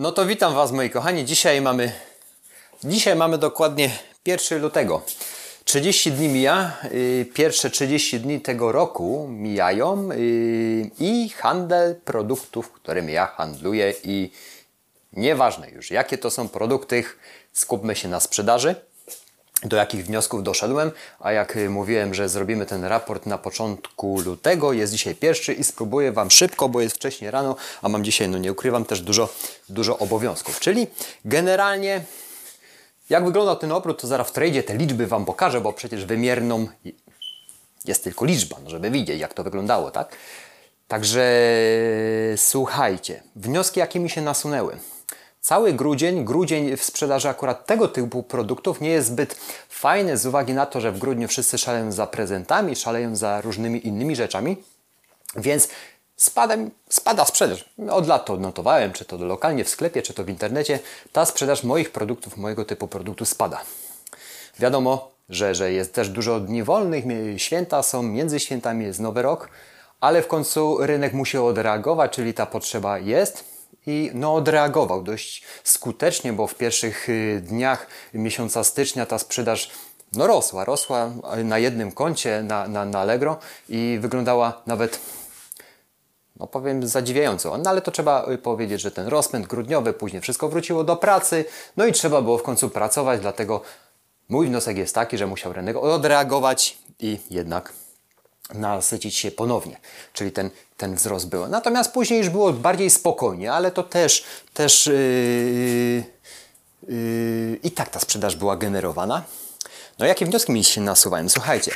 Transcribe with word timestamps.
No 0.00 0.12
to 0.12 0.26
witam 0.26 0.54
Was 0.54 0.72
moi 0.72 0.90
kochani. 0.90 1.24
Dzisiaj 1.24 1.60
mamy 1.60 1.92
dzisiaj 2.84 3.16
mamy 3.16 3.38
dokładnie 3.38 3.90
1 4.26 4.62
lutego. 4.62 5.02
30 5.64 6.12
dni 6.12 6.28
mija, 6.28 6.76
yy, 6.92 7.24
pierwsze 7.34 7.70
30 7.70 8.20
dni 8.20 8.40
tego 8.40 8.72
roku 8.72 9.28
mijają 9.28 10.08
yy, 10.08 10.90
i 11.00 11.28
handel 11.28 11.94
produktów, 12.04 12.72
którymi 12.72 13.12
ja 13.12 13.26
handluję 13.26 13.94
i 14.04 14.30
nieważne 15.12 15.70
już 15.70 15.90
jakie 15.90 16.18
to 16.18 16.30
są 16.30 16.48
produkty, 16.48 17.04
skupmy 17.52 17.96
się 17.96 18.08
na 18.08 18.20
sprzedaży 18.20 18.74
do 19.62 19.76
jakich 19.76 20.06
wniosków 20.06 20.42
doszedłem, 20.42 20.90
a 21.20 21.32
jak 21.32 21.56
y, 21.56 21.70
mówiłem, 21.70 22.14
że 22.14 22.28
zrobimy 22.28 22.66
ten 22.66 22.84
raport 22.84 23.26
na 23.26 23.38
początku 23.38 24.20
lutego, 24.20 24.72
jest 24.72 24.92
dzisiaj 24.92 25.14
pierwszy 25.14 25.52
i 25.52 25.64
spróbuję 25.64 26.12
Wam 26.12 26.30
szybko, 26.30 26.68
bo 26.68 26.80
jest 26.80 26.96
wcześniej 26.96 27.30
rano, 27.30 27.56
a 27.82 27.88
mam 27.88 28.04
dzisiaj, 28.04 28.28
no 28.28 28.38
nie 28.38 28.52
ukrywam, 28.52 28.84
też 28.84 29.00
dużo, 29.00 29.28
dużo 29.68 29.98
obowiązków. 29.98 30.60
Czyli 30.60 30.86
generalnie, 31.24 32.04
jak 33.10 33.24
wyglądał 33.24 33.56
ten 33.56 33.72
obrót, 33.72 34.00
to 34.00 34.06
zaraz 34.06 34.28
w 34.28 34.32
tradzie 34.32 34.62
te 34.62 34.76
liczby 34.76 35.06
Wam 35.06 35.24
pokażę, 35.24 35.60
bo 35.60 35.72
przecież 35.72 36.04
wymierną 36.04 36.68
jest 37.84 38.04
tylko 38.04 38.24
liczba, 38.24 38.56
no 38.64 38.70
żeby 38.70 38.90
widzieć, 38.90 39.20
jak 39.20 39.34
to 39.34 39.44
wyglądało, 39.44 39.90
tak? 39.90 40.16
Także 40.88 41.50
słuchajcie, 42.36 43.22
wnioski, 43.36 43.80
jakie 43.80 44.00
mi 44.00 44.10
się 44.10 44.22
nasunęły. 44.22 44.78
Cały 45.40 45.72
grudzień, 45.72 46.24
grudzień 46.24 46.76
w 46.76 46.84
sprzedaży 46.84 47.28
akurat 47.28 47.66
tego 47.66 47.88
typu 47.88 48.22
produktów 48.22 48.80
nie 48.80 48.90
jest 48.90 49.08
zbyt 49.08 49.34
fajny 49.68 50.16
z 50.16 50.26
uwagi 50.26 50.54
na 50.54 50.66
to, 50.66 50.80
że 50.80 50.92
w 50.92 50.98
grudniu 50.98 51.28
wszyscy 51.28 51.58
szaleją 51.58 51.92
za 51.92 52.06
prezentami, 52.06 52.76
szaleją 52.76 53.16
za 53.16 53.40
różnymi 53.40 53.86
innymi 53.86 54.16
rzeczami, 54.16 54.56
więc 55.36 55.68
spada, 56.16 56.54
spada 56.88 57.24
sprzedaż. 57.24 57.70
Od 57.90 58.06
lat 58.06 58.26
to 58.26 58.32
odnotowałem, 58.32 58.92
czy 58.92 59.04
to 59.04 59.16
lokalnie 59.16 59.64
w 59.64 59.68
sklepie, 59.68 60.02
czy 60.02 60.14
to 60.14 60.24
w 60.24 60.28
internecie. 60.28 60.78
Ta 61.12 61.24
sprzedaż 61.24 61.64
moich 61.64 61.92
produktów, 61.92 62.36
mojego 62.36 62.64
typu 62.64 62.88
produktów 62.88 63.28
spada. 63.28 63.60
Wiadomo, 64.58 65.10
że, 65.28 65.54
że 65.54 65.72
jest 65.72 65.94
też 65.94 66.08
dużo 66.08 66.40
dni 66.40 66.62
wolnych, 66.62 67.04
święta 67.36 67.82
są, 67.82 68.02
między 68.02 68.40
świętami 68.40 68.84
jest 68.84 69.00
Nowy 69.00 69.22
Rok, 69.22 69.48
ale 70.00 70.22
w 70.22 70.26
końcu 70.26 70.86
rynek 70.86 71.12
musi 71.12 71.38
odreagować, 71.38 72.12
czyli 72.12 72.34
ta 72.34 72.46
potrzeba 72.46 72.98
jest 72.98 73.49
i 73.86 74.10
no, 74.14 74.34
odreagował 74.34 75.02
dość 75.02 75.44
skutecznie, 75.64 76.32
bo 76.32 76.46
w 76.46 76.54
pierwszych 76.54 77.08
y, 77.08 77.42
dniach 77.44 77.86
miesiąca 78.14 78.64
stycznia 78.64 79.06
ta 79.06 79.18
sprzedaż 79.18 79.70
no, 80.12 80.26
rosła, 80.26 80.64
rosła 80.64 81.10
na 81.44 81.58
jednym 81.58 81.92
koncie 81.92 82.42
na, 82.42 82.68
na, 82.68 82.84
na 82.84 82.98
Allegro 82.98 83.38
i 83.68 83.98
wyglądała 84.00 84.62
nawet 84.66 85.00
no 86.36 86.46
powiem 86.46 86.88
zadziwiająco, 86.88 87.58
no 87.58 87.70
ale 87.70 87.82
to 87.82 87.90
trzeba 87.90 88.26
y, 88.30 88.38
powiedzieć, 88.38 88.80
że 88.80 88.90
ten 88.90 89.06
rozpęd 89.06 89.46
grudniowy, 89.46 89.92
później 89.92 90.22
wszystko 90.22 90.48
wróciło 90.48 90.84
do 90.84 90.96
pracy, 90.96 91.44
no 91.76 91.86
i 91.86 91.92
trzeba 91.92 92.22
było 92.22 92.38
w 92.38 92.42
końcu 92.42 92.70
pracować, 92.70 93.20
dlatego 93.20 93.62
mój 94.28 94.46
wniosek 94.46 94.76
jest 94.76 94.94
taki, 94.94 95.18
że 95.18 95.26
musiał 95.26 95.52
rynek 95.52 95.76
odreagować 95.76 96.78
i 96.98 97.18
jednak 97.30 97.72
nasycić 98.54 99.16
się 99.16 99.30
ponownie, 99.30 99.76
czyli 100.12 100.32
ten, 100.32 100.50
ten 100.76 100.94
wzrost 100.94 101.28
był. 101.28 101.48
Natomiast 101.48 101.92
później 101.92 102.18
już 102.18 102.28
było 102.28 102.52
bardziej 102.52 102.90
spokojnie, 102.90 103.52
ale 103.52 103.70
to 103.70 103.82
też, 103.82 104.24
też 104.54 104.86
yy, 104.86 106.04
yy, 106.88 107.58
i 107.62 107.70
tak 107.70 107.88
ta 107.88 108.00
sprzedaż 108.00 108.36
była 108.36 108.56
generowana. 108.56 109.22
No 109.98 110.06
jakie 110.06 110.26
wnioski 110.26 110.52
mi 110.52 110.64
się 110.64 110.80
nasuwają? 110.80 111.28
Słuchajcie, 111.28 111.74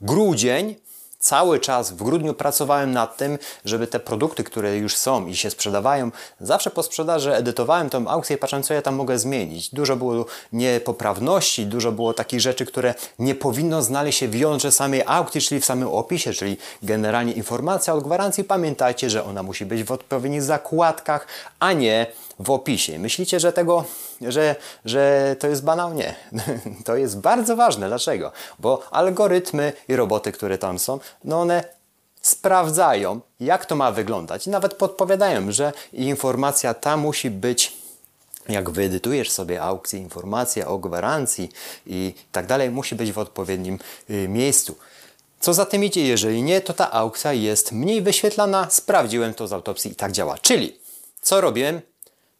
grudzień 0.00 0.74
Cały 1.18 1.60
czas 1.60 1.90
w 1.92 2.02
grudniu 2.02 2.34
pracowałem 2.34 2.92
nad 2.92 3.16
tym, 3.16 3.38
żeby 3.64 3.86
te 3.86 4.00
produkty, 4.00 4.44
które 4.44 4.76
już 4.76 4.96
są 4.96 5.26
i 5.26 5.36
się 5.36 5.50
sprzedawają, 5.50 6.10
zawsze 6.40 6.70
po 6.70 6.82
sprzedaży 6.82 7.34
edytowałem 7.34 7.90
tą 7.90 8.08
aukcję 8.08 8.36
i 8.36 8.38
patrzyłem, 8.38 8.62
co 8.62 8.74
ja 8.74 8.82
tam 8.82 8.94
mogę 8.94 9.18
zmienić. 9.18 9.74
Dużo 9.74 9.96
było 9.96 10.26
niepoprawności, 10.52 11.66
dużo 11.66 11.92
było 11.92 12.14
takich 12.14 12.40
rzeczy, 12.40 12.66
które 12.66 12.94
nie 13.18 13.34
powinno 13.34 13.82
znaleźć 13.82 14.18
się 14.18 14.28
w 14.28 14.34
jądrze 14.34 14.72
samej 14.72 15.02
aukcji, 15.06 15.40
czyli 15.40 15.60
w 15.60 15.64
samym 15.64 15.88
opisie, 15.88 16.32
czyli 16.32 16.56
generalnie 16.82 17.32
informacja 17.32 17.94
o 17.94 18.00
gwarancji. 18.00 18.44
Pamiętajcie, 18.44 19.10
że 19.10 19.24
ona 19.24 19.42
musi 19.42 19.66
być 19.66 19.84
w 19.84 19.92
odpowiednich 19.92 20.42
zakładkach, 20.42 21.26
a 21.60 21.72
nie 21.72 22.06
w 22.38 22.50
opisie. 22.50 22.98
Myślicie, 22.98 23.40
że 23.40 23.52
tego, 23.52 23.84
że, 24.20 24.56
że 24.84 25.36
to 25.38 25.48
jest 25.48 25.64
banał? 25.64 25.94
Nie. 25.94 26.14
To 26.84 26.96
jest 26.96 27.20
bardzo 27.20 27.56
ważne. 27.56 27.88
Dlaczego? 27.88 28.32
Bo 28.58 28.82
algorytmy 28.90 29.72
i 29.88 29.96
roboty, 29.96 30.32
które 30.32 30.58
tam 30.58 30.78
są, 30.78 31.00
no 31.24 31.40
one 31.40 31.64
sprawdzają, 32.22 33.20
jak 33.40 33.66
to 33.66 33.76
ma 33.76 33.92
wyglądać 33.92 34.46
nawet 34.46 34.74
podpowiadają, 34.74 35.52
że 35.52 35.72
informacja 35.92 36.74
ta 36.74 36.96
musi 36.96 37.30
być 37.30 37.72
jak 38.48 38.70
wyedytujesz 38.70 39.30
sobie 39.30 39.62
aukcję, 39.62 40.00
informacja 40.00 40.66
o 40.68 40.78
gwarancji 40.78 41.50
i 41.86 42.14
tak 42.32 42.46
dalej, 42.46 42.70
musi 42.70 42.94
być 42.94 43.12
w 43.12 43.18
odpowiednim 43.18 43.78
y, 44.10 44.28
miejscu. 44.28 44.76
Co 45.40 45.54
za 45.54 45.66
tym 45.66 45.84
idzie, 45.84 46.06
jeżeli 46.06 46.42
nie, 46.42 46.60
to 46.60 46.72
ta 46.72 46.92
aukcja 46.92 47.32
jest 47.32 47.72
mniej 47.72 48.02
wyświetlana. 48.02 48.66
Sprawdziłem 48.70 49.34
to 49.34 49.48
z 49.48 49.52
autopsji 49.52 49.92
i 49.92 49.94
tak 49.94 50.12
działa. 50.12 50.38
Czyli 50.38 50.78
co 51.20 51.40
robiłem? 51.40 51.80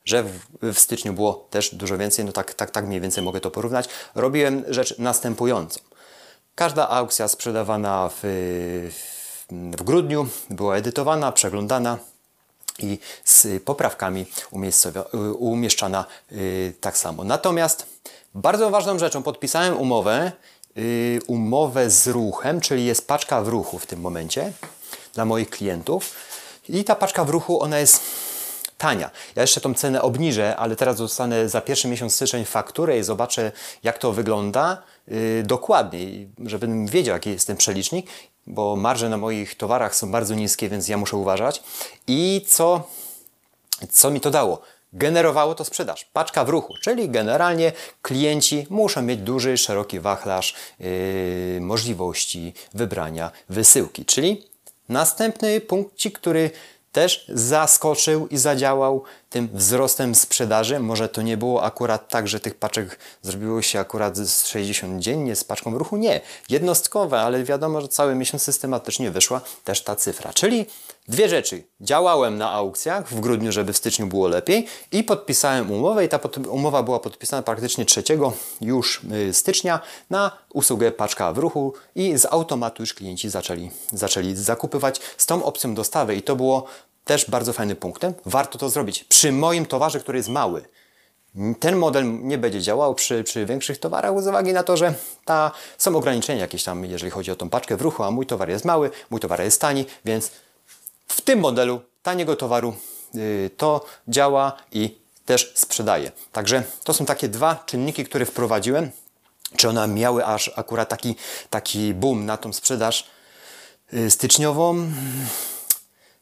Że 0.05 0.23
w, 0.23 0.39
w, 0.63 0.79
styczniu 0.79 1.13
było 1.13 1.47
też 1.51 1.75
dużo 1.75 1.99
więcej, 1.99 2.25
no 2.25 2.33
tak, 2.33 2.55
tak, 2.55 2.71
tak 2.71 2.87
mniej 2.87 3.01
więcej 3.01 3.25
mogę 3.25 3.41
to 3.41 3.51
porównać. 3.51 3.89
Robiłem 4.15 4.65
rzecz 4.69 4.99
następującą. 4.99 5.81
Każda 6.55 6.89
aukcja 6.89 7.29
sprzedawana 7.29 8.11
w, 8.13 8.21
w, 9.49 9.83
grudniu 9.83 10.29
była 10.51 10.77
edytowana, 10.77 11.33
przeglądana 11.33 11.99
i 12.79 12.99
z 13.25 13.63
poprawkami 13.63 14.27
umieszczana 15.39 16.05
yy, 16.31 16.73
tak 16.81 16.99
samo. 16.99 17.25
Natomiast 17.25 17.87
bardzo 18.35 18.71
ważną 18.71 18.99
rzeczą, 18.99 19.23
podpisałem 19.23 19.77
umowę, 19.77 20.33
yy, 20.77 21.21
umowę 21.27 21.91
z 21.91 22.07
ruchem, 22.07 22.61
czyli 22.61 22.87
jest 22.87 23.07
paczka 23.07 23.43
w 23.43 23.49
ruchu 23.49 23.79
w 23.79 23.87
tym 23.87 24.01
momencie 24.01 24.53
dla 25.15 25.25
moich 25.25 25.51
klientów. 25.51 26.15
I 26.69 26.85
ta 26.85 26.95
paczka 26.95 27.25
w 27.25 27.31
ruchu, 27.31 27.63
ona 27.63 27.79
jest 27.79 28.01
tania. 28.79 29.11
Ja 29.37 29.43
jeszcze 29.43 29.61
tą 29.61 29.75
cenę 29.75 30.03
obniżę, 30.03 30.57
ale 30.57 30.77
teraz 30.77 30.97
dostanę 30.97 31.49
za 31.49 31.61
pierwszy 31.61 31.89
miesiąc 31.89 32.15
styczeń 32.15 32.45
fakturę 32.45 32.99
i 32.99 33.03
zobaczę, 33.03 33.53
jak 33.83 33.99
to 33.99 34.13
wygląda 34.13 34.83
yy, 35.09 35.43
dokładniej, 35.43 36.29
żebym 36.47 36.87
wiedział, 36.87 37.13
jaki 37.13 37.31
jest 37.31 37.47
ten 37.47 37.57
przelicznik, 37.57 38.07
bo 38.47 38.77
marże 38.77 39.09
na 39.09 39.17
moich 39.17 39.55
towarach 39.55 39.95
są 39.95 40.11
bardzo 40.13 40.35
niskie, 40.35 40.69
więc 40.69 40.89
ja 40.89 40.97
muszę 40.97 41.17
uważać. 41.17 41.63
I 42.07 42.45
co, 42.49 42.89
co 43.91 44.11
mi 44.11 44.21
to 44.21 44.31
dało? 44.31 44.63
generowało 44.93 45.55
to 45.55 45.65
sprzedaż. 45.65 46.05
Paczka 46.05 46.45
w 46.45 46.49
ruchu, 46.49 46.75
czyli 46.83 47.11
generalnie 47.11 47.73
klienci 48.03 48.67
muszą 48.71 49.03
mieć 49.03 49.21
duży, 49.21 49.59
szeroki 49.59 50.01
wachlarz 50.01 50.55
yy, 50.81 51.59
możliwości 51.61 52.55
wybrania 52.75 53.31
wysyłki. 53.49 54.05
Czyli 54.05 54.45
następny 54.89 55.61
punkcik, 55.61 56.19
który 56.19 56.51
też 56.93 57.25
zaskoczył 57.29 58.29
i 58.29 58.39
zadziałał 58.39 59.03
tym 59.31 59.49
wzrostem 59.53 60.15
sprzedaży. 60.15 60.81
Może 60.81 61.09
to 61.09 61.23
nie 61.23 61.37
było 61.37 61.65
akurat 61.65 62.09
tak, 62.09 62.29
że 62.29 62.41
tych 62.41 62.55
paczek 62.55 62.99
zrobiło 63.23 63.63
się 63.63 63.81
akurat 63.81 64.17
z 64.17 64.47
60 64.47 65.01
dziennie 65.03 65.37
z 65.37 65.45
paczką 65.45 65.79
ruchu. 65.79 65.97
Nie, 65.97 66.21
jednostkowe, 66.49 67.21
ale 67.21 67.45
wiadomo, 67.45 67.81
że 67.81 67.89
cały 67.89 68.15
miesiąc 68.15 68.43
systematycznie 68.43 69.11
wyszła 69.11 69.41
też 69.65 69.83
ta 69.83 69.97
cyfra. 69.97 70.33
Czyli 70.33 70.67
dwie 71.09 71.29
rzeczy. 71.29 71.65
Działałem 71.81 72.39
na 72.39 72.51
aukcjach 72.51 73.09
w 73.09 73.21
grudniu, 73.21 73.53
żeby 73.53 73.73
w 73.73 73.77
styczniu 73.77 74.07
było 74.07 74.29
lepiej 74.29 74.67
i 74.93 75.05
podpisałem 75.05 75.71
umowę 75.71 76.05
i 76.05 76.09
ta 76.09 76.21
umowa 76.49 76.83
była 76.83 77.01
podpisana 77.01 77.43
praktycznie 77.43 77.85
3 77.85 78.03
już 78.61 79.01
y, 79.29 79.35
stycznia 79.35 79.81
na 80.11 80.39
usługę 80.53 80.93
paczka 80.93 81.33
w 81.33 81.39
ruchu 81.39 81.73
i 81.95 82.19
z 82.19 82.27
automatu 82.27 82.83
już 82.83 82.95
klienci 82.95 83.31
zaczęli, 83.31 83.71
zaczęli 83.93 84.35
zakupywać 84.35 85.01
z 85.17 85.27
tą 85.27 85.45
opcją 85.45 85.75
dostawy 85.75 86.15
i 86.15 86.23
to 86.23 86.37
było 86.37 86.65
też 87.05 87.31
bardzo 87.31 87.53
fajnym 87.53 87.77
punktem. 87.77 88.15
Warto 88.27 88.59
to 88.59 88.69
zrobić 88.69 89.05
przy 89.05 89.33
moim 89.33 89.67
towarze, 89.67 90.01
który 90.01 90.19
jest 90.19 90.29
mały. 90.29 90.65
Ten 91.61 91.77
model 91.77 92.21
nie 92.23 92.39
będzie 92.39 92.63
działał 92.63 92.95
przy, 92.95 93.25
przy 93.25 93.47
większych 93.47 93.79
towarach 93.79 94.23
z 94.23 94.27
uwagi 94.27 94.53
na 94.53 94.63
to, 94.63 94.77
że 94.77 94.95
ta, 95.25 95.51
są 95.79 95.97
ograniczenia 95.97 96.41
jakieś 96.41 96.65
tam, 96.65 96.85
jeżeli 96.85 97.11
chodzi 97.11 97.31
o 97.31 97.37
tą 97.37 97.51
paczkę 97.51 97.77
w 97.77 97.83
ruchu, 97.83 98.03
a 98.03 98.11
mój 98.11 98.27
towar 98.27 98.49
jest 98.49 98.65
mały, 98.65 98.91
mój 99.11 99.21
towar 99.21 99.41
jest 99.41 99.61
tani, 99.61 99.85
więc 100.05 100.31
w 101.09 101.21
tym 101.21 101.39
modelu 101.39 101.81
taniego 102.03 102.37
towaru 102.37 102.75
yy, 103.15 103.51
to 103.57 103.85
działa 104.09 104.53
i 104.73 104.99
też 105.25 105.53
sprzedaje. 105.55 106.13
Także 106.33 106.63
to 106.85 106.95
są 106.95 107.07
takie 107.07 107.29
dwa 107.29 107.63
czynniki, 107.67 108.05
które 108.05 108.27
wprowadziłem. 108.27 108.91
Czy 109.57 109.69
one 109.69 109.89
miały 109.89 110.27
aż 110.27 110.51
akurat 110.57 110.89
taki, 110.89 111.17
taki 111.51 111.95
boom 111.95 112.27
na 112.27 112.37
tą 112.37 112.53
sprzedaż 112.53 113.07
yy, 113.93 114.11
styczniową? 114.11 114.91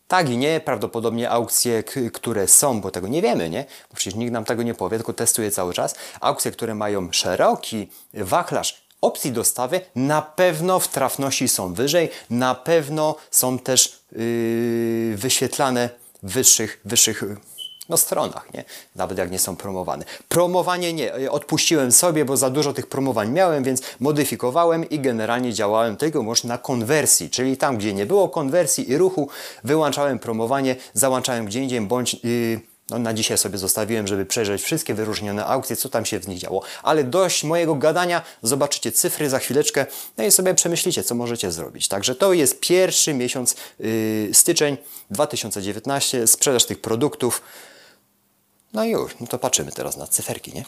Tak 0.09 0.31
i 0.31 0.37
nie, 0.37 0.61
prawdopodobnie 0.61 1.31
aukcje, 1.31 1.82
które 2.12 2.49
są, 2.49 2.81
bo 2.81 2.91
tego 2.91 3.09
nie 3.09 3.23
wiemy, 3.23 3.50
nie? 3.50 3.65
Bo 3.91 3.97
przecież 3.97 4.15
nikt 4.15 4.32
nam 4.32 4.44
tego 4.44 4.62
nie 4.62 4.75
powie, 4.75 4.97
tylko 4.97 5.12
testuje 5.12 5.50
cały 5.50 5.75
czas. 5.75 5.94
Aukcje, 6.21 6.50
które 6.50 6.75
mają 6.75 7.12
szeroki 7.12 7.89
wachlarz 8.15 8.87
opcji 9.00 9.32
dostawy, 9.32 9.81
na 9.94 10.23
pewno 10.23 10.81
w 10.81 10.89
trafności 10.89 11.49
są 11.49 11.75
wyżej, 11.75 12.11
na 12.31 12.55
pewno 12.55 13.17
są 13.31 13.59
też 13.59 14.00
wyświetlane 15.17 15.91
w 16.23 16.33
wyższych, 16.33 16.81
wyższych 16.85 17.23
no, 17.89 17.97
stronach, 17.97 18.55
nie? 18.55 18.65
Nawet 18.97 19.19
jak 19.19 19.31
nie 19.31 19.39
są 19.39 19.57
promowane. 19.57 20.05
Promowanie 20.29 20.93
nie, 20.93 21.31
odpuściłem 21.31 21.93
sobie, 21.93 22.25
bo 22.25 22.37
za 22.37 22.51
dużo 22.51 22.73
tych 22.73 22.87
promowań 22.87 23.31
miałem, 23.31 23.65
więc 23.65 23.83
modyfikowałem 24.01 24.89
i 24.89 25.01
generalnie 25.01 25.53
działałem 25.53 25.97
tylko 25.97 26.23
może 26.23 26.49
na 26.49 26.59
konwersji, 26.59 27.31
czyli 27.31 27.57
tam, 27.57 27.77
gdzie 27.77 27.95
nie 27.95 28.07
było 28.07 28.29
konwersji 28.29 28.91
i 28.91 28.97
ruchu, 28.97 29.29
wyłączałem 29.65 30.19
promowanie, 30.19 30.77
załączałem 30.93 31.47
gdzie 31.47 31.61
indziej, 31.63 31.81
bądź... 31.81 32.15
Yy, 32.25 32.75
no, 32.91 32.99
na 32.99 33.15
dzisiaj 33.15 33.38
sobie 33.38 33.59
zostawiłem, 33.59 34.06
żeby 34.06 34.27
przejrzeć 34.27 34.62
wszystkie 34.62 34.94
wyróżnione 34.94 35.47
aukcje, 35.47 35.77
co 35.77 35.88
tam 35.88 36.06
się 36.06 36.21
w 36.21 36.29
nich 36.29 36.38
działo. 36.38 36.62
Ale 36.83 37.05
dość 37.05 37.44
mojego 37.44 37.75
gadania, 37.75 38.23
zobaczycie 38.43 38.93
cyfry 38.93 39.31
za 39.31 39.38
chwileczkę, 39.38 39.87
no 40.17 40.25
i 40.25 40.31
sobie 40.31 40.55
przemyślicie, 40.55 41.03
co 41.03 41.15
możecie 41.15 41.53
zrobić. 41.53 41.88
Także 41.88 42.15
to 42.15 42.33
jest 42.33 42.61
pierwszy 42.61 43.15
miesiąc, 43.15 43.56
yy, 43.79 44.31
styczeń 44.33 44.77
2019, 45.11 46.27
sprzedaż 46.27 46.65
tych 46.65 46.81
produktów. 46.81 47.43
No 48.73 48.85
i 48.85 48.91
już, 48.91 49.12
no 49.21 49.27
to 49.27 49.39
patrzymy 49.39 49.73
teraz 49.73 49.97
na 49.97 50.06
cyferki, 50.06 50.53
nie? 50.53 50.65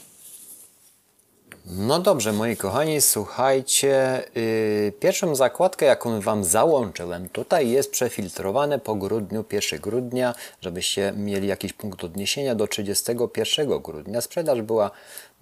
No 1.71 1.99
dobrze, 1.99 2.33
moi 2.33 2.57
kochani, 2.57 3.01
słuchajcie. 3.01 4.23
Yy, 4.35 4.93
pierwszą 5.01 5.35
zakładkę, 5.35 5.87
jaką 5.87 6.21
Wam 6.21 6.45
załączyłem, 6.45 7.29
tutaj 7.29 7.71
jest 7.71 7.91
przefiltrowane 7.91 8.79
po 8.79 8.95
grudniu, 8.95 9.45
1 9.53 9.81
grudnia, 9.81 10.35
żebyście 10.61 11.13
mieli 11.17 11.49
jakiś 11.49 11.73
punkt 11.73 12.05
odniesienia 12.05 12.55
do 12.55 12.67
31 12.67 13.83
grudnia. 13.83 14.21
Sprzedaż 14.21 14.63
była 14.63 14.91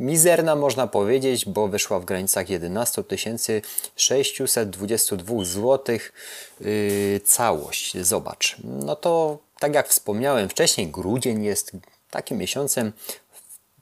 mizerna, 0.00 0.56
można 0.56 0.86
powiedzieć, 0.86 1.44
bo 1.44 1.68
wyszła 1.68 2.00
w 2.00 2.04
granicach 2.04 2.50
11 2.50 3.04
622 3.96 5.44
zł. 5.44 5.98
Yy, 6.60 7.20
całość, 7.24 7.98
zobacz. 7.98 8.56
No 8.64 8.96
to, 8.96 9.38
tak 9.58 9.74
jak 9.74 9.88
wspomniałem 9.88 10.48
wcześniej, 10.48 10.86
grudzień 10.86 11.44
jest 11.44 11.72
takim 12.10 12.38
miesiącem, 12.38 12.92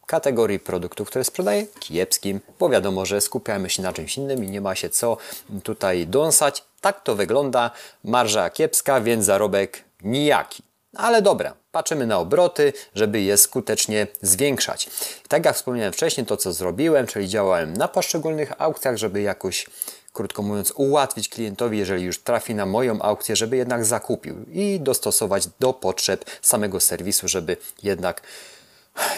kategorii 0.06 0.58
produktów, 0.58 1.08
które 1.08 1.24
sprzedaję, 1.24 1.66
kiepskim, 1.80 2.40
bo 2.58 2.68
wiadomo, 2.68 3.06
że 3.06 3.20
skupiamy 3.20 3.70
się 3.70 3.82
na 3.82 3.92
czymś 3.92 4.16
innym 4.16 4.44
i 4.44 4.50
nie 4.50 4.60
ma 4.60 4.74
się 4.74 4.90
co 4.90 5.16
tutaj 5.62 6.06
dąsać. 6.06 6.64
Tak 6.80 7.02
to 7.02 7.14
wygląda, 7.14 7.70
marża 8.04 8.50
kiepska, 8.50 9.00
więc 9.00 9.24
zarobek 9.24 9.84
nijaki. 10.02 10.62
Ale 10.96 11.22
dobra, 11.22 11.54
patrzymy 11.72 12.06
na 12.06 12.18
obroty, 12.18 12.72
żeby 12.94 13.20
je 13.20 13.36
skutecznie 13.36 14.06
zwiększać. 14.22 14.90
tak 15.28 15.44
jak 15.44 15.56
wspomniałem 15.56 15.92
wcześniej, 15.92 16.26
to 16.26 16.36
co 16.36 16.52
zrobiłem, 16.52 17.06
czyli 17.06 17.28
działałem 17.28 17.72
na 17.72 17.88
poszczególnych 17.88 18.52
aukcjach, 18.58 18.96
żeby 18.96 19.22
jakoś 19.22 19.66
krótko 20.12 20.42
mówiąc, 20.42 20.72
ułatwić 20.76 21.28
klientowi, 21.28 21.78
jeżeli 21.78 22.04
już 22.04 22.18
trafi 22.18 22.54
na 22.54 22.66
moją 22.66 23.02
aukcję, 23.02 23.36
żeby 23.36 23.56
jednak 23.56 23.84
zakupił 23.84 24.34
i 24.52 24.80
dostosować 24.80 25.48
do 25.60 25.72
potrzeb 25.72 26.24
samego 26.42 26.80
serwisu, 26.80 27.28
żeby 27.28 27.56
jednak 27.82 28.22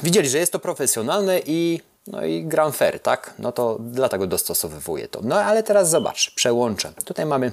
widzieli, 0.03 0.29
że 0.29 0.39
jest 0.39 0.53
to 0.53 0.59
profesjonalne 0.59 1.41
i 1.47 1.81
no 2.07 2.25
i 2.25 2.45
gram 2.45 2.73
fair, 2.73 3.01
tak? 3.01 3.35
No 3.39 3.53
to 3.53 3.79
dlatego 3.81 4.27
dostosowywuję 4.27 5.09
to. 5.09 5.21
No 5.23 5.41
ale 5.41 5.63
teraz 5.63 5.91
zobacz, 5.91 6.35
przełączę. 6.35 6.93
Tutaj 7.05 7.27
mamy 7.27 7.53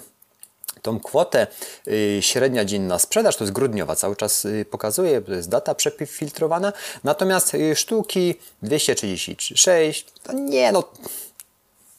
tą 0.82 1.00
kwotę 1.00 1.48
yy, 1.86 2.22
średnia 2.22 2.66
dzienna 2.66 3.00
sprzedaż, 3.00 3.36
to 3.36 3.44
jest 3.44 3.54
grudniowa, 3.54 3.96
cały 3.96 4.16
czas 4.16 4.44
yy, 4.44 4.66
pokazuje, 4.66 5.22
to 5.22 5.34
jest 5.34 5.50
data 5.50 5.76
przefiltrowana, 5.76 6.74
natomiast 7.04 7.54
yy, 7.54 7.76
sztuki 7.76 8.36
236, 8.62 10.06
to 10.24 10.34
nie 10.34 10.72
no, 10.72 10.84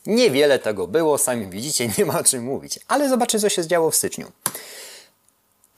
niewiele 0.06 0.58
tego 0.58 0.86
było, 0.86 1.18
sami 1.18 1.46
widzicie, 1.46 1.88
nie 1.98 2.04
ma 2.04 2.20
o 2.20 2.24
czym 2.24 2.44
mówić, 2.44 2.78
ale 2.88 3.08
zobaczcie 3.08 3.40
co 3.40 3.48
się 3.48 3.66
działo 3.66 3.90
w 3.90 3.96
styczniu. 3.96 4.32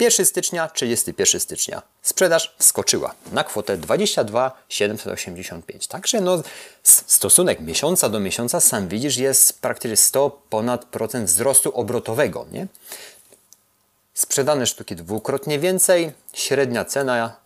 1 0.01 0.27
stycznia, 0.27 0.69
31 0.69 1.41
stycznia. 1.41 1.83
Sprzedaż 2.03 2.55
wskoczyła 2.59 3.15
na 3.33 3.45
kwotę 3.45 3.77
22 3.77 4.63
785. 4.69 5.87
Także 5.87 6.21
no, 6.21 6.43
stosunek 6.83 7.61
miesiąca 7.61 8.09
do 8.09 8.21
miesiąca, 8.21 8.61
sam 8.61 8.89
widzisz, 8.89 9.17
jest 9.17 9.61
praktycznie 9.61 9.97
100 9.97 10.31
ponad 10.31 10.85
procent 10.85 11.27
wzrostu 11.27 11.71
obrotowego. 11.75 12.47
Nie? 12.53 12.67
Sprzedane 14.15 14.67
sztuki 14.67 14.97
dwukrotnie 14.97 15.59
więcej, 15.59 16.13
średnia 16.33 16.85
cena, 16.85 17.37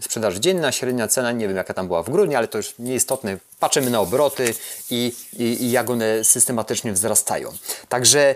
sprzedaż 0.00 0.36
dzienna, 0.36 0.72
średnia 0.72 1.08
cena, 1.08 1.32
nie 1.32 1.48
wiem 1.48 1.56
jaka 1.56 1.74
tam 1.74 1.86
była 1.86 2.02
w 2.02 2.10
grudniu, 2.10 2.36
ale 2.36 2.48
to 2.48 2.58
już 2.58 2.74
nieistotne. 2.78 3.36
Patrzymy 3.60 3.90
na 3.90 4.00
obroty 4.00 4.54
i, 4.90 5.12
i, 5.32 5.42
i 5.42 5.70
jak 5.70 5.90
one 5.90 6.24
systematycznie 6.24 6.92
wzrastają. 6.92 7.52
Także 7.88 8.34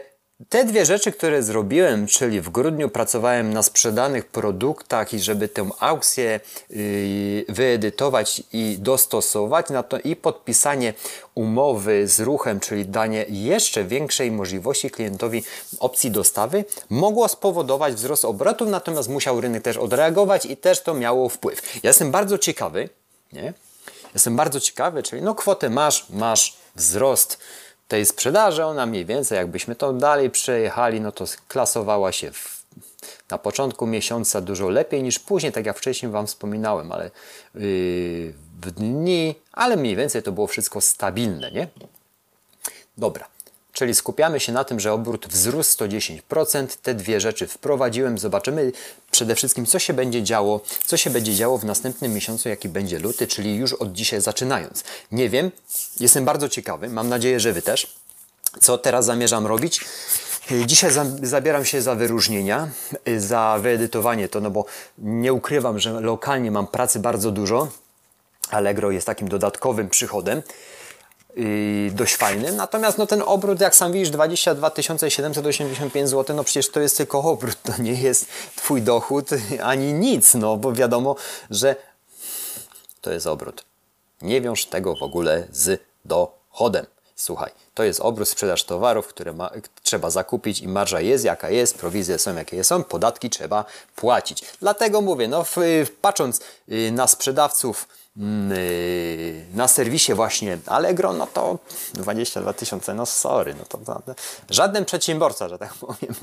te 0.48 0.64
dwie 0.64 0.86
rzeczy, 0.86 1.12
które 1.12 1.42
zrobiłem, 1.42 2.06
czyli 2.06 2.40
w 2.40 2.50
grudniu 2.50 2.88
pracowałem 2.88 3.52
na 3.52 3.62
sprzedanych 3.62 4.26
produktach 4.26 5.14
i 5.14 5.20
żeby 5.20 5.48
tę 5.48 5.68
aukcję 5.78 6.40
yy, 6.70 7.44
wyedytować 7.48 8.42
i 8.52 8.76
dostosować, 8.80 9.70
na 9.70 9.82
to 9.82 9.98
i 9.98 10.16
podpisanie 10.16 10.94
umowy 11.34 12.08
z 12.08 12.20
ruchem, 12.20 12.60
czyli 12.60 12.86
danie 12.86 13.26
jeszcze 13.28 13.84
większej 13.84 14.30
możliwości 14.30 14.90
klientowi 14.90 15.44
opcji 15.80 16.10
dostawy, 16.10 16.64
mogło 16.90 17.28
spowodować 17.28 17.94
wzrost 17.94 18.24
obrotów, 18.24 18.68
natomiast 18.68 19.08
musiał 19.08 19.40
rynek 19.40 19.62
też 19.62 19.76
odreagować 19.76 20.46
i 20.46 20.56
też 20.56 20.82
to 20.82 20.94
miało 20.94 21.28
wpływ. 21.28 21.62
Ja 21.82 21.90
jestem 21.90 22.10
bardzo 22.10 22.38
ciekawy, 22.38 22.88
nie? 23.32 23.54
Jestem 24.14 24.36
bardzo 24.36 24.60
ciekawy, 24.60 25.02
czyli 25.02 25.22
no 25.22 25.34
kwotę 25.34 25.70
masz, 25.70 26.06
masz 26.10 26.56
wzrost 26.76 27.38
tej 27.92 28.06
sprzedaży, 28.06 28.64
ona 28.64 28.86
mniej 28.86 29.04
więcej, 29.04 29.36
jakbyśmy 29.36 29.74
to 29.74 29.92
dalej 29.92 30.30
przejechali, 30.30 31.00
no 31.00 31.12
to 31.12 31.24
klasowała 31.48 32.12
się 32.12 32.32
w, 32.32 32.64
na 33.30 33.38
początku 33.38 33.86
miesiąca 33.86 34.40
dużo 34.40 34.68
lepiej 34.68 35.02
niż 35.02 35.18
później, 35.18 35.52
tak 35.52 35.66
jak 35.66 35.78
wcześniej 35.78 36.12
Wam 36.12 36.26
wspominałem, 36.26 36.92
ale 36.92 37.04
yy, 37.04 37.10
w 38.62 38.70
dni, 38.70 39.34
ale 39.52 39.76
mniej 39.76 39.96
więcej 39.96 40.22
to 40.22 40.32
było 40.32 40.46
wszystko 40.46 40.80
stabilne, 40.80 41.50
nie? 41.50 41.68
Dobra. 42.98 43.26
Czyli 43.82 43.94
skupiamy 43.94 44.40
się 44.40 44.52
na 44.52 44.64
tym, 44.64 44.80
że 44.80 44.92
obrót 44.92 45.26
wzrósł 45.26 45.76
110%. 45.76 46.66
Te 46.82 46.94
dwie 46.94 47.20
rzeczy 47.20 47.46
wprowadziłem. 47.46 48.18
Zobaczymy 48.18 48.72
przede 49.10 49.34
wszystkim, 49.34 49.66
co 49.66 49.78
się 49.78 49.92
będzie 49.92 50.22
działo, 50.22 50.60
co 50.86 50.96
się 50.96 51.10
będzie 51.10 51.34
działo 51.34 51.58
w 51.58 51.64
następnym 51.64 52.14
miesiącu, 52.14 52.48
jaki 52.48 52.68
będzie 52.68 52.98
luty, 52.98 53.26
czyli 53.26 53.56
już 53.56 53.72
od 53.72 53.92
dzisiaj 53.92 54.20
zaczynając. 54.20 54.84
Nie 55.12 55.28
wiem, 55.28 55.50
jestem 56.00 56.24
bardzo 56.24 56.48
ciekawy, 56.48 56.88
mam 56.88 57.08
nadzieję, 57.08 57.40
że 57.40 57.52
Wy 57.52 57.62
też. 57.62 57.94
Co 58.60 58.78
teraz 58.78 59.04
zamierzam 59.04 59.46
robić? 59.46 59.80
Dzisiaj 60.66 60.90
zabieram 61.22 61.64
się 61.64 61.82
za 61.82 61.94
wyróżnienia, 61.94 62.68
za 63.16 63.58
wyedytowanie 63.62 64.28
to, 64.28 64.40
no 64.40 64.50
bo 64.50 64.64
nie 64.98 65.32
ukrywam, 65.32 65.78
że 65.78 66.00
lokalnie 66.00 66.50
mam 66.50 66.66
pracy 66.66 66.98
bardzo 66.98 67.30
dużo. 67.30 67.68
Allegro 68.50 68.90
jest 68.90 69.06
takim 69.06 69.28
dodatkowym 69.28 69.88
przychodem 69.88 70.42
dość 71.92 72.16
fajnym. 72.16 72.56
Natomiast 72.56 72.98
no, 72.98 73.06
ten 73.06 73.22
obrót, 73.26 73.60
jak 73.60 73.76
sam 73.76 73.92
widzisz, 73.92 74.10
22 74.10 74.70
785 75.08 76.08
zł, 76.08 76.36
no 76.36 76.44
przecież 76.44 76.70
to 76.70 76.80
jest 76.80 76.96
tylko 76.96 77.18
obrót, 77.18 77.56
to 77.62 77.82
nie 77.82 77.92
jest 77.92 78.26
Twój 78.56 78.82
dochód 78.82 79.30
ani 79.62 79.92
nic, 79.92 80.34
no 80.34 80.56
bo 80.56 80.72
wiadomo, 80.72 81.16
że 81.50 81.76
to 83.00 83.12
jest 83.12 83.26
obrót. 83.26 83.64
Nie 84.22 84.40
wiąż 84.40 84.66
tego 84.66 84.96
w 84.96 85.02
ogóle 85.02 85.46
z 85.52 85.80
dochodem. 86.04 86.86
Słuchaj, 87.16 87.50
to 87.74 87.82
jest 87.82 88.00
obrót, 88.00 88.28
sprzedaż 88.28 88.64
towarów, 88.64 89.06
które 89.06 89.32
ma, 89.32 89.50
trzeba 89.82 90.10
zakupić 90.10 90.60
i 90.60 90.68
marża 90.68 91.00
jest 91.00 91.24
jaka 91.24 91.50
jest, 91.50 91.78
prowizje 91.78 92.18
są 92.18 92.36
jakie 92.36 92.64
są, 92.64 92.84
podatki 92.84 93.30
trzeba 93.30 93.64
płacić. 93.96 94.44
Dlatego 94.60 95.00
mówię, 95.00 95.28
no 95.28 95.44
w, 95.44 95.56
patrząc 96.00 96.40
y, 96.72 96.92
na 96.92 97.06
sprzedawców, 97.06 97.88
y, 97.88 98.01
na 99.54 99.68
serwisie 99.68 100.14
właśnie 100.14 100.58
Allegro, 100.66 101.12
no 101.12 101.26
to 101.26 101.58
22 101.94 102.52
tysiące, 102.52 102.94
no 102.94 103.06
sorry, 103.06 103.54
no 103.54 103.64
to, 103.64 103.78
to, 103.78 104.14
żaden 104.50 104.84
przedsiębiorca, 104.84 105.48
że 105.48 105.58
tak 105.58 105.74
powiem, 105.80 106.14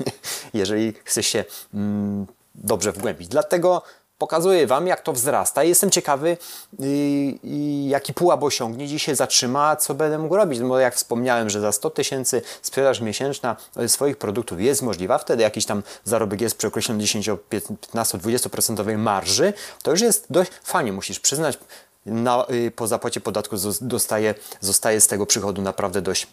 jeżeli 0.54 0.92
chce 1.04 1.22
się 1.22 1.44
mm, 1.74 2.26
dobrze 2.54 2.92
wgłębić. 2.92 3.28
Dlatego 3.28 3.82
pokazuję 4.20 4.66
Wam, 4.66 4.86
jak 4.86 5.00
to 5.00 5.12
wzrasta. 5.12 5.64
Jestem 5.64 5.90
ciekawy, 5.90 6.36
yy, 6.78 7.88
jaki 7.88 8.14
pułap 8.14 8.42
osiągnie, 8.42 8.84
gdzie 8.84 8.98
się 8.98 9.14
zatrzyma, 9.14 9.76
co 9.76 9.94
będę 9.94 10.18
mógł 10.18 10.36
robić. 10.36 10.60
No 10.60 10.68
bo 10.68 10.78
jak 10.78 10.94
wspomniałem, 10.94 11.50
że 11.50 11.60
za 11.60 11.72
100 11.72 11.90
tysięcy 11.90 12.42
sprzedaż 12.62 13.00
miesięczna 13.00 13.56
swoich 13.86 14.16
produktów 14.16 14.60
jest 14.60 14.82
możliwa, 14.82 15.18
wtedy 15.18 15.42
jakiś 15.42 15.66
tam 15.66 15.82
zarobek 16.04 16.40
jest 16.40 16.56
przy 16.56 16.66
określonej 16.66 17.06
10, 17.06 17.30
15, 17.48 18.18
20% 18.18 18.98
marży, 18.98 19.52
to 19.82 19.90
już 19.90 20.00
jest 20.00 20.26
dość 20.30 20.50
fajnie, 20.62 20.92
musisz 20.92 21.20
przyznać, 21.20 21.58
na, 22.06 22.46
po 22.76 22.86
zapłacie 22.86 23.20
podatku 23.20 23.56
dostaje, 23.80 24.34
zostaje 24.60 25.00
z 25.00 25.06
tego 25.06 25.26
przychodu 25.26 25.62
naprawdę 25.62 26.02
dość 26.02 26.26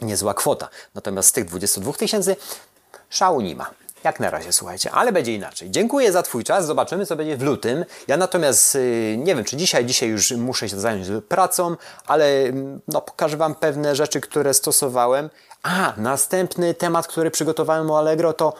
niezła 0.00 0.34
kwota. 0.34 0.68
Natomiast 0.94 1.28
z 1.28 1.32
tych 1.32 1.44
22 1.44 1.92
tysięcy 1.92 2.36
szału 3.10 3.40
nie 3.40 3.56
ma. 3.56 3.70
Jak 4.04 4.20
na 4.20 4.30
razie, 4.30 4.52
słuchajcie, 4.52 4.90
ale 4.90 5.12
będzie 5.12 5.34
inaczej. 5.34 5.70
Dziękuję 5.70 6.12
za 6.12 6.22
Twój 6.22 6.44
czas, 6.44 6.66
zobaczymy 6.66 7.06
co 7.06 7.16
będzie 7.16 7.36
w 7.36 7.42
lutym. 7.42 7.84
Ja 8.08 8.16
natomiast 8.16 8.74
yy, 8.74 9.16
nie 9.16 9.34
wiem, 9.34 9.44
czy 9.44 9.56
dzisiaj, 9.56 9.86
dzisiaj 9.86 10.08
już 10.08 10.30
muszę 10.30 10.68
się 10.68 10.80
zająć 10.80 11.06
pracą, 11.28 11.76
ale 12.06 12.32
yy, 12.32 12.52
no, 12.88 13.00
pokażę 13.00 13.36
Wam 13.36 13.54
pewne 13.54 13.96
rzeczy, 13.96 14.20
które 14.20 14.54
stosowałem. 14.54 15.30
A, 15.62 15.92
następny 15.96 16.74
temat, 16.74 17.06
który 17.06 17.30
przygotowałem 17.30 17.90
o 17.90 17.98
Allegro 17.98 18.32
to 18.32 18.54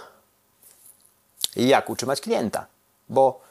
jak 1.57 1.91
utrzymać 1.91 2.21
klienta, 2.21 2.67
bo 3.09 3.49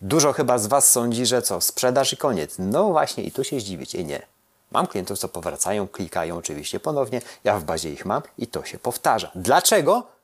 Dużo 0.00 0.32
chyba 0.32 0.58
z 0.58 0.66
Was 0.66 0.90
sądzi, 0.90 1.26
że 1.26 1.42
co, 1.42 1.60
sprzedaż 1.60 2.12
i 2.12 2.16
koniec. 2.16 2.54
No 2.58 2.88
właśnie, 2.88 3.24
i 3.24 3.32
tu 3.32 3.44
się 3.44 3.60
zdziwicie. 3.60 4.04
Nie. 4.04 4.26
Mam 4.70 4.86
klientów, 4.86 5.18
co 5.18 5.28
powracają, 5.28 5.88
klikają 5.88 6.36
oczywiście 6.36 6.80
ponownie. 6.80 7.20
Ja 7.44 7.58
w 7.58 7.64
bazie 7.64 7.92
ich 7.92 8.04
mam 8.04 8.22
i 8.38 8.46
to 8.46 8.64
się 8.64 8.78
powtarza. 8.78 9.30
Dlaczego? 9.34 10.15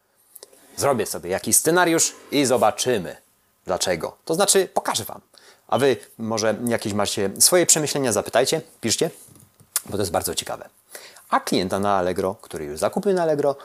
Zrobię 0.77 1.07
sobie 1.07 1.31
jakiś 1.31 1.57
scenariusz 1.57 2.15
i 2.31 2.45
zobaczymy. 2.45 3.17
Dlaczego? 3.67 4.17
To 4.25 4.35
znaczy, 4.35 4.69
pokażę 4.75 5.05
Wam. 5.05 5.21
A 5.69 5.79
Wy 5.79 5.97
może 6.19 6.55
jakieś 6.67 6.93
macie 6.93 7.31
swoje 7.39 7.67
przemyślenia, 7.67 8.13
zapytajcie, 8.13 8.61
piszcie, 8.81 9.11
bo 9.87 9.93
to 9.93 10.03
jest 10.03 10.13
bardzo 10.13 10.35
ciekawe. 10.35 10.69
A 11.31 11.41
klienta 11.41 11.79
na 11.79 11.97
Allegro, 11.97 12.35
który 12.43 12.65
już 12.65 12.79
zakupił 12.79 13.13
na 13.13 13.23
Allegro, 13.23 13.57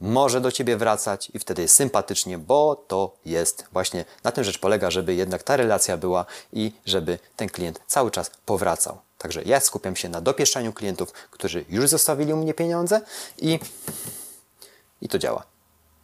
może 0.00 0.40
do 0.40 0.52
Ciebie 0.52 0.76
wracać 0.76 1.30
i 1.34 1.38
wtedy 1.38 1.62
jest 1.62 1.74
sympatycznie, 1.74 2.38
bo 2.38 2.84
to 2.88 3.16
jest 3.24 3.64
właśnie 3.72 4.04
na 4.24 4.32
tym 4.32 4.44
rzecz 4.44 4.58
polega, 4.58 4.90
żeby 4.90 5.14
jednak 5.14 5.42
ta 5.42 5.56
relacja 5.56 5.96
była 5.96 6.26
i 6.52 6.72
żeby 6.86 7.18
ten 7.36 7.48
klient 7.48 7.80
cały 7.86 8.10
czas 8.10 8.30
powracał. 8.46 8.98
Także 9.18 9.42
ja 9.42 9.60
skupiam 9.60 9.96
się 9.96 10.08
na 10.08 10.20
dopieszczaniu 10.20 10.72
klientów, 10.72 11.12
którzy 11.30 11.64
już 11.68 11.88
zostawili 11.88 12.32
u 12.32 12.36
mnie 12.36 12.54
pieniądze 12.54 13.00
i, 13.38 13.58
i 15.02 15.08
to 15.08 15.18
działa. 15.18 15.57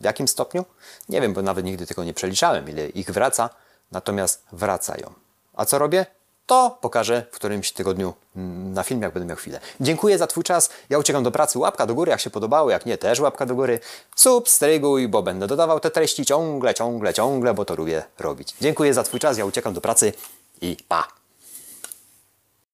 W 0.04 0.06
jakim 0.06 0.28
stopniu? 0.28 0.64
Nie 1.08 1.20
wiem, 1.20 1.32
bo 1.32 1.42
nawet 1.42 1.64
nigdy 1.64 1.86
tego 1.86 2.04
nie 2.04 2.14
przeliczałem, 2.14 2.68
ile 2.68 2.88
ich 2.88 3.10
wraca, 3.10 3.50
natomiast 3.92 4.42
wracają. 4.52 5.12
A 5.54 5.64
co 5.64 5.78
robię? 5.78 6.06
To 6.46 6.78
pokażę 6.80 7.26
w 7.32 7.34
którymś 7.34 7.72
tygodniu 7.72 8.14
mm, 8.36 8.72
na 8.72 8.82
filmie, 8.82 9.04
jak 9.04 9.14
będę 9.14 9.26
miał 9.26 9.36
chwilę. 9.36 9.60
Dziękuję 9.80 10.18
za 10.18 10.26
Twój 10.26 10.44
czas. 10.44 10.70
Ja 10.90 10.98
uciekam 10.98 11.22
do 11.22 11.30
pracy. 11.30 11.58
Łapka 11.58 11.86
do 11.86 11.94
góry, 11.94 12.10
jak 12.10 12.20
się 12.20 12.30
podobało. 12.30 12.70
Jak 12.70 12.86
nie, 12.86 12.98
też 12.98 13.20
łapka 13.20 13.46
do 13.46 13.54
góry. 13.54 13.80
Substryguj, 14.16 15.08
bo 15.08 15.22
będę 15.22 15.46
dodawał 15.46 15.80
te 15.80 15.90
treści 15.90 16.24
ciągle, 16.24 16.74
ciągle, 16.74 17.14
ciągle, 17.14 17.54
bo 17.54 17.64
to 17.64 17.74
lubię 17.74 18.02
robić. 18.18 18.54
Dziękuję 18.60 18.94
za 18.94 19.02
Twój 19.02 19.20
czas. 19.20 19.38
Ja 19.38 19.44
uciekam 19.44 19.74
do 19.74 19.80
pracy 19.80 20.12
i 20.60 20.76
pa! 20.88 21.23